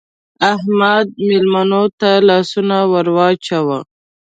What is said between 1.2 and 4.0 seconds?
مېلمنو ته لاسونه ور واچوه.